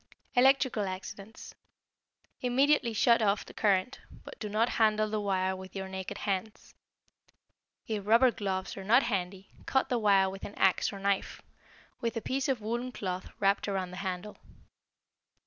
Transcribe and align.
=Electrical 0.33 0.87
Accidents.= 0.87 1.53
Immediately 2.41 2.91
shut 2.93 3.21
off 3.21 3.45
the 3.45 3.53
current, 3.53 3.99
but 4.23 4.39
do 4.39 4.49
not 4.49 4.67
handle 4.81 5.07
the 5.07 5.21
wire 5.21 5.55
with 5.55 5.75
your 5.75 5.87
naked 5.87 6.17
hands. 6.17 6.73
If 7.85 8.07
rubber 8.07 8.31
gloves 8.31 8.75
are 8.75 8.83
not 8.83 9.03
handy, 9.03 9.51
cut 9.67 9.89
the 9.89 9.99
wire 9.99 10.27
with 10.31 10.43
an 10.43 10.55
ax 10.55 10.91
or 10.91 10.97
knife, 10.97 11.43
with 11.99 12.17
a 12.17 12.19
piece 12.21 12.49
of 12.49 12.61
woolen 12.61 12.91
cloth 12.91 13.29
wrapped 13.39 13.67
around 13.67 13.91
the 13.91 13.97
handle. 13.97 14.37